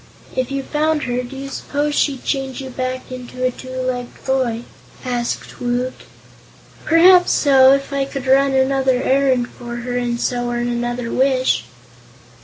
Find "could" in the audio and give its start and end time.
8.05-8.25